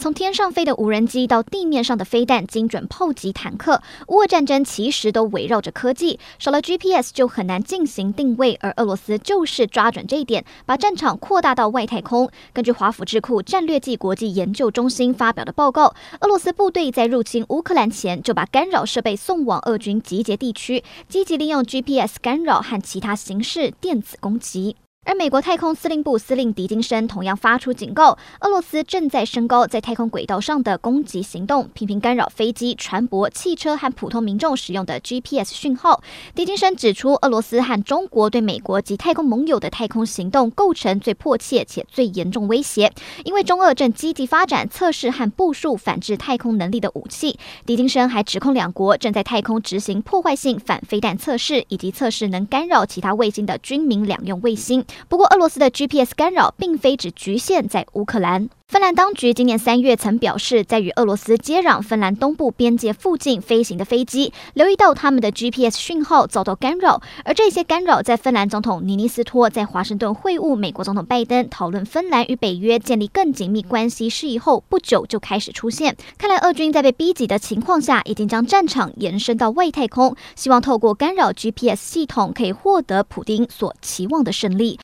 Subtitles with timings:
[0.00, 6.18] 从天上飞的无人机到地面上的飞弹、精准炮击坦克，乌俄战争其实都围绕着科技。
[6.38, 12.30] 少了 GPS 就很难进行定位，而俄罗斯就是抓准这一点，把战场扩大到外太空。
[12.54, 24.76] 根据华府智库战略暨国际研究中心发表的报告，俄罗斯部队在入侵乌克兰前就把干扰设备送往俄军集结地区，积极利用 GPS 干扰和其他形式电子攻击。
[25.06, 36.00] 而美国太空司令部司令狄金森同样发出警告，俄罗斯正在升高在太空轨道上的攻击行动，频频干扰飞机、船舶、汽车和普通民众使用的 GPS 讯号。
[36.34, 42.92] 狄金森指出，俄罗斯和中国对美国及太空盟友的太空行动构成最迫切且最严重威胁，
[43.24, 47.36] 因为中俄正积极发展测试和部署反制太空能力的武器。
[47.66, 54.84] 狄金森还指控两国正在太空执行破坏性反飞弹测试，以及测试能干扰其他卫星的军民两用卫星。
[55.08, 58.48] 不过，俄罗斯的 GPS 干扰并非只局限在乌克兰。
[58.68, 67.02] 芬兰当局今年三月曾表示，在与俄罗斯接壤芬兰东部边界附近飞行的飞机，留意到他们的 GPS 讯号遭到干扰。
[67.24, 75.96] 而这些干扰在芬兰总统尼尼斯托在华盛顿会晤美国总统拜登，讨论芬兰与北约建立更紧密关系事宜后不久就开始出现。
[76.16, 84.78] 看来，俄军在被逼急的情况下，已经将战场延伸到外太空，希望透过干扰 GPS 系统，可以获得普丁所期望的胜利。